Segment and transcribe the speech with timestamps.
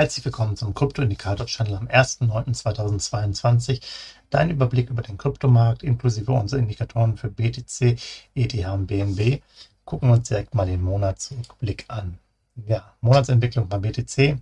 [0.00, 3.82] Herzlich willkommen zum Krypto-Indikator-Channel am 1.9.2022.
[4.30, 8.00] Dein Überblick über den Kryptomarkt inklusive unserer Indikatoren für BTC,
[8.34, 9.42] ETH und BNB.
[9.84, 12.18] Gucken wir uns direkt mal den Monatsrückblick an.
[12.66, 14.38] Ja, Monatsentwicklung beim BTC.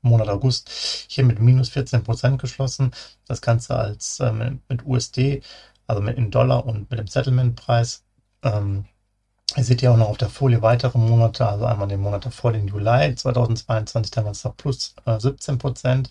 [0.00, 0.70] Monat August
[1.08, 2.92] hier mit minus 14% geschlossen.
[3.26, 5.42] Das Ganze als äh, mit USD,
[5.88, 8.02] also mit in Dollar und mit dem Settlement-Preis.
[8.42, 8.86] Ähm,
[9.56, 12.52] Ihr seht ja auch noch auf der Folie weitere Monate, also einmal den Monat davor,
[12.52, 16.08] den Juli 2022, da war es noch plus äh, 17 Prozent,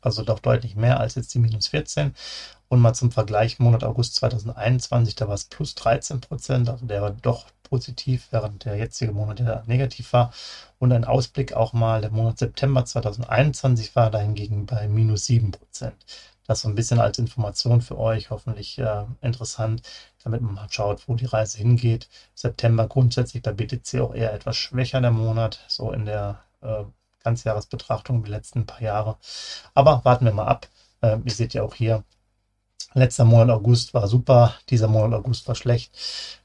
[0.00, 2.14] also doch deutlich mehr als jetzt die minus 14.
[2.68, 7.02] Und mal zum Vergleich, Monat August 2021, da war es plus 13 Prozent, also der
[7.02, 10.32] war doch positiv, während der jetzige Monat ja negativ war.
[10.78, 15.96] Und ein Ausblick auch mal, der Monat September 2021 war dahingegen bei minus 7 Prozent.
[16.48, 19.82] Das so ein bisschen als Information für euch, hoffentlich äh, interessant,
[20.24, 22.08] damit man mal schaut, wo die Reise hingeht.
[22.34, 26.84] September grundsätzlich bei BTC auch eher etwas schwächer der Monat, so in der äh,
[27.22, 29.18] Ganzjahresbetrachtung die letzten paar Jahre.
[29.74, 30.68] Aber warten wir mal ab.
[31.02, 32.02] Äh, ihr seht ja auch hier,
[32.94, 35.92] letzter Monat August war super, dieser Monat August war schlecht.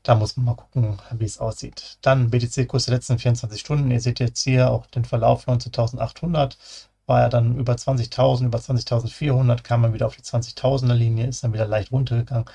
[0.04, 1.98] Da muss man mal gucken, wie es aussieht.
[2.02, 3.90] Dann BTC-Kurs der letzten 24 Stunden.
[3.90, 6.58] Ihr seht jetzt hier auch den Verlauf 19.800
[7.06, 11.44] war er dann über 20.000, über 20.400 kam man wieder auf die 20.000er Linie, ist
[11.44, 12.46] dann wieder leicht runtergegangen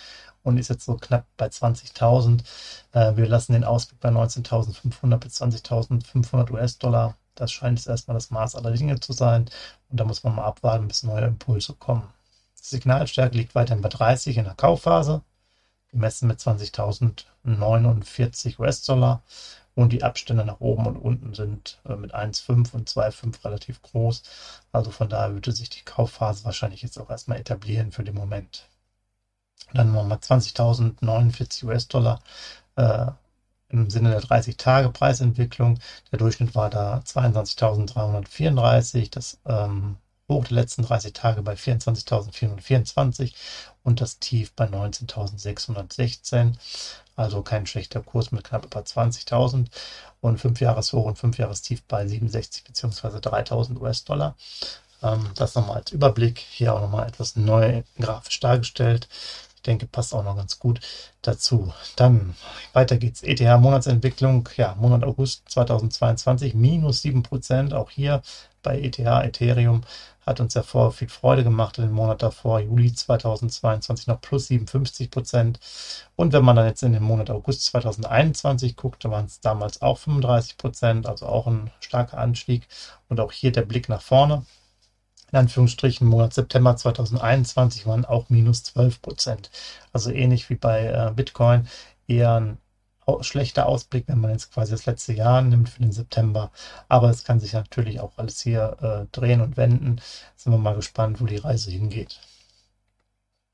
[0.43, 2.43] und ist jetzt so knapp bei 20.000.
[2.93, 7.17] Äh, wir lassen den Ausblick bei 19.500 bis 20.500 US-Dollar.
[7.35, 9.47] Das scheint jetzt erstmal das Maß aller Dinge zu sein.
[9.89, 12.03] Und da muss man mal abwarten, bis neue Impulse kommen.
[12.59, 15.23] Die Signalstärke liegt weiterhin bei 30 in der Kaufphase,
[15.91, 19.23] gemessen mit 20.049 US-Dollar.
[19.79, 24.25] Und die Abstände nach oben und unten sind äh, mit 1,5 und 2,5 relativ groß.
[24.73, 28.67] Also von daher würde sich die Kaufphase wahrscheinlich jetzt auch erstmal etablieren für den Moment.
[29.73, 32.21] Dann nochmal 20.049 US-Dollar
[32.75, 33.07] äh,
[33.69, 35.79] im Sinne der 30-Tage-Preisentwicklung.
[36.11, 39.13] Der Durchschnitt war da 22.334.
[39.13, 39.97] Das ähm,
[40.29, 43.33] Hoch der letzten 30 Tage bei 24.424
[43.83, 46.55] und das Tief bei 19.616.
[47.17, 49.67] Also kein schlechter Kurs mit knapp über 20.000
[50.21, 53.19] und 5 Jahreshoch und 5 Jahrestief bei 67 bzw.
[53.19, 54.37] 3.000 US-Dollar.
[55.03, 56.39] Ähm, das nochmal als Überblick.
[56.39, 59.09] Hier auch nochmal etwas neu grafisch dargestellt.
[59.69, 60.81] Denke, passt auch noch ganz gut
[61.23, 61.73] dazu.
[61.95, 62.35] Dann
[62.73, 63.23] weiter geht's.
[63.23, 64.49] ETH Monatsentwicklung.
[64.57, 67.75] Ja, Monat August 2022 minus 7%.
[67.75, 68.23] Auch hier
[68.63, 69.83] bei ETH, Ethereum
[70.29, 75.11] hat uns ja vor viel Freude gemacht im Monat davor, Juli 2022 noch plus 57
[75.11, 75.59] Prozent.
[76.17, 79.99] Und wenn man dann jetzt in den Monat August 2021 guckt, waren es damals auch
[79.99, 82.69] 35 Prozent, also auch ein starker Anstieg.
[83.09, 84.45] Und auch hier der Blick nach vorne.
[85.33, 89.51] In Anführungsstrichen, Monat September 2021 waren auch minus 12 Prozent.
[89.93, 91.69] Also ähnlich wie bei äh, Bitcoin,
[92.07, 92.59] eher ein
[93.21, 96.51] schlechter Ausblick, wenn man jetzt quasi das letzte Jahr nimmt für den September.
[96.89, 100.01] Aber es kann sich natürlich auch alles hier äh, drehen und wenden.
[100.37, 102.21] Sind wir mal gespannt, wo die Reise hingeht.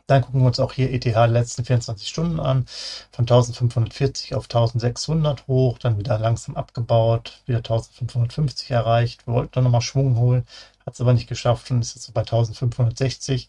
[0.07, 2.67] Dann gucken wir uns auch hier ETH letzten 24 Stunden an.
[3.11, 9.27] Von 1540 auf 1600 hoch, dann wieder langsam abgebaut, wieder 1550 erreicht.
[9.27, 10.47] Wir wollten dann nochmal Schwung holen,
[10.87, 13.49] hat es aber nicht geschafft und ist jetzt so bei 1560.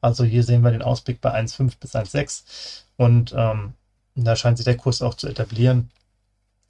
[0.00, 2.82] Also hier sehen wir den Ausblick bei 1,5 bis 1,6.
[2.96, 3.74] Und ähm,
[4.14, 5.90] da scheint sich der Kurs auch zu etablieren.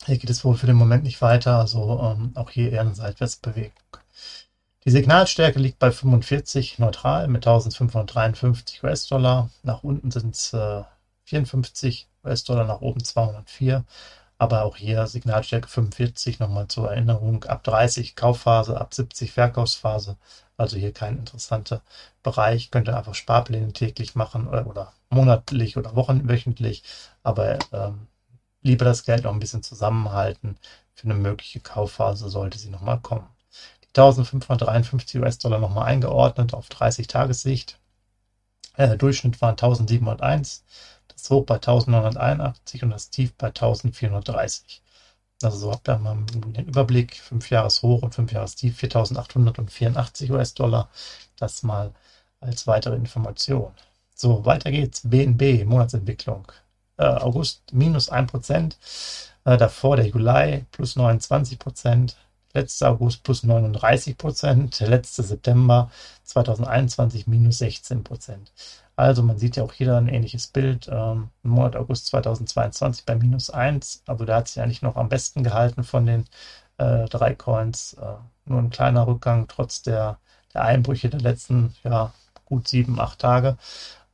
[0.06, 2.94] Hier geht es wohl für den Moment nicht weiter, also ähm, auch hier eher eine
[2.94, 3.72] Seitwärtsbewegung.
[4.84, 9.48] Die Signalstärke liegt bei 45 neutral mit 1553 US-Dollar.
[9.62, 10.82] Nach unten sind es äh,
[11.24, 13.84] 54 US-Dollar, nach oben 204.
[14.38, 20.16] Aber auch hier Signalstärke 45, nochmal zur Erinnerung, ab 30 Kaufphase, ab 70 Verkaufsphase.
[20.56, 21.82] Also hier kein interessanter
[22.22, 22.70] Bereich.
[22.70, 26.82] Könnt ihr einfach Sparpläne täglich machen oder, oder monatlich oder wochenwöchentlich.
[27.22, 28.08] Aber ähm,
[28.62, 30.58] lieber das Geld noch ein bisschen zusammenhalten
[30.94, 33.28] für eine mögliche Kaufphase, sollte sie nochmal kommen.
[33.84, 37.78] Die 1553 US-Dollar nochmal eingeordnet auf 30 Tagessicht.
[38.76, 40.64] Äh, Durchschnitt waren 1701,
[41.24, 44.82] das Hoch bei 1981 und das Tief bei 1430.
[45.42, 50.30] Also so habt ihr mal den Überblick, 5 Jahres Hoch und 5 Jahres Tief, 4884
[50.30, 50.90] US-Dollar.
[51.38, 51.92] Das mal
[52.40, 53.72] als weitere Information.
[54.14, 55.00] So, weiter geht's.
[55.04, 56.46] BNB, Monatsentwicklung.
[56.98, 58.76] Äh, August minus 1%,
[59.44, 62.16] äh, davor der Juli plus 29%,
[62.54, 65.90] letzter August plus 39%, der letzte September
[66.24, 68.38] 2021 minus 16%.
[68.96, 70.88] Also man sieht ja auch hier ein ähnliches Bild.
[70.90, 74.04] Ähm, Im Monat August 2022 bei minus 1.
[74.06, 76.24] Also da hat sich eigentlich noch am besten gehalten von den
[76.78, 77.94] äh, drei Coins.
[77.94, 78.16] Äh,
[78.46, 80.18] nur ein kleiner Rückgang trotz der,
[80.54, 82.12] der Einbrüche der letzten ja,
[82.44, 83.56] gut sieben, acht Tage.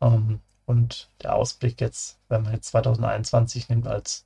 [0.01, 4.25] Ähm, und der Ausblick jetzt, wenn man jetzt 2021 nimmt als,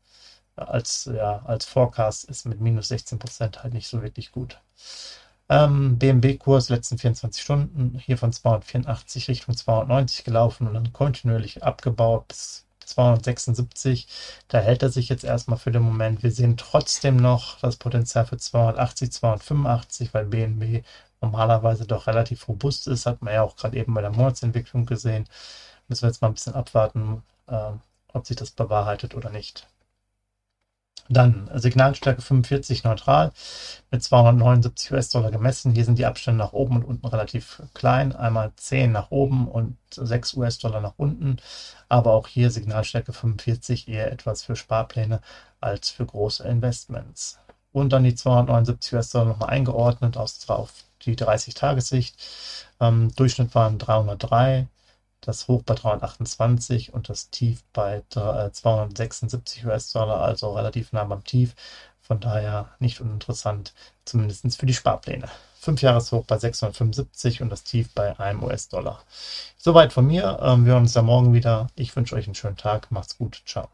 [0.57, 4.61] als, ja, als Forecast, ist mit minus 16 Prozent halt nicht so wirklich gut.
[5.49, 12.29] Ähm, BMB-Kurs letzten 24 Stunden hier von 284 Richtung 290 gelaufen und dann kontinuierlich abgebaut
[12.29, 14.09] bis 276.
[14.49, 16.23] Da hält er sich jetzt erstmal für den Moment.
[16.23, 20.85] Wir sehen trotzdem noch das Potenzial für 280, 285, weil BNB
[21.21, 23.07] normalerweise doch relativ robust ist.
[23.07, 25.27] Hat man ja auch gerade eben bei der Monatsentwicklung gesehen.
[25.89, 27.73] Müssen wir jetzt mal ein bisschen abwarten, äh,
[28.13, 29.67] ob sich das bewahrheitet oder nicht.
[31.09, 33.33] Dann Signalstärke 45 neutral
[33.91, 35.73] mit 279 US-Dollar gemessen.
[35.73, 38.15] Hier sind die Abstände nach oben und unten relativ klein.
[38.15, 41.37] Einmal 10 nach oben und 6 US-Dollar nach unten.
[41.89, 45.21] Aber auch hier Signalstärke 45 eher etwas für Sparpläne
[45.61, 47.39] als für große Investments.
[47.73, 50.73] Und dann die 279 US-Dollar nochmal eingeordnet aus, auf
[51.03, 52.15] die 30-Tagessicht.
[52.81, 54.69] Ähm, Durchschnitt waren 303
[55.27, 61.25] das Hoch bei 328 und das Tief bei 276 äh, US-Dollar, also relativ nah beim
[61.25, 61.55] Tief.
[62.01, 63.73] Von daher nicht uninteressant,
[64.05, 65.29] zumindest für die Sparpläne.
[65.61, 69.03] 5 Jahreshoch bei 675 und das Tief bei einem US-Dollar.
[69.57, 70.39] Soweit von mir.
[70.43, 71.69] Ähm, wir hören uns ja morgen wieder.
[71.75, 72.91] Ich wünsche euch einen schönen Tag.
[72.91, 73.43] Macht's gut.
[73.47, 73.69] Ciao.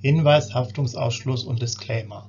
[0.00, 2.28] Hinweis, Haftungsausschluss und Disclaimer.